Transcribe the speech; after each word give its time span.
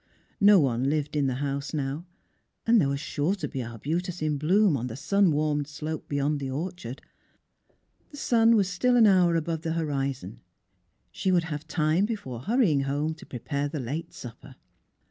No 0.39 0.59
one 0.59 0.89
lived 0.89 1.15
in 1.15 1.27
the 1.27 1.35
house 1.35 1.75
now, 1.75 2.07
and 2.65 2.81
there 2.81 2.89
was 2.89 2.99
sure 2.99 3.35
to 3.35 3.47
be 3.47 3.61
arbutus 3.63 4.19
in 4.23 4.39
bloom 4.39 4.75
on 4.75 4.87
the 4.87 4.95
sun 4.95 5.31
warmed 5.31 5.67
slope 5.67 6.07
beyond 6.09 6.39
the 6.39 6.49
orchard. 6.49 7.03
The 8.09 8.17
sun 8.17 8.55
was 8.55 8.67
still 8.67 8.95
an 8.95 9.05
hour 9.05 9.35
above 9.35 9.61
the 9.61 9.73
horizon; 9.73 10.41
she 11.11 11.31
would 11.31 11.43
APEILING 11.43 11.51
19 11.51 11.59
have 11.59 11.67
time, 11.67 12.05
before 12.07 12.39
hurrying 12.41 12.81
home 12.81 13.13
to 13.13 13.27
prepare 13.27 13.69
the 13.69 13.79
late 13.79 14.11
supper. 14.11 14.55